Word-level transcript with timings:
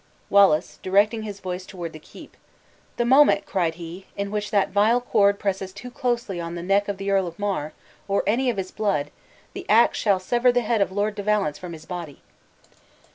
Wallace, 0.31 0.79
directing 0.81 1.21
his 1.21 1.39
voice 1.39 1.63
toward 1.63 1.93
the 1.93 1.99
keep: 1.99 2.35
"The 2.97 3.05
moment," 3.05 3.45
cried 3.45 3.75
he, 3.75 4.07
"in 4.17 4.31
which 4.31 4.49
that 4.49 4.71
vile 4.71 4.99
cord 4.99 5.37
presses 5.37 5.71
too 5.71 5.91
closely 5.91 6.41
on 6.41 6.55
the 6.55 6.63
neck 6.63 6.87
of 6.87 6.97
the 6.97 7.11
Earl 7.11 7.27
of 7.27 7.37
Mar, 7.37 7.73
or 8.07 8.23
any 8.25 8.49
of 8.49 8.57
his 8.57 8.71
blood, 8.71 9.11
the 9.53 9.63
ax 9.69 9.99
shall 9.99 10.19
sever 10.19 10.51
the 10.51 10.61
head 10.61 10.81
of 10.81 10.91
Lord 10.91 11.13
de 11.13 11.21
Valence 11.21 11.59
from 11.59 11.73
his 11.73 11.85
body!" 11.85 12.23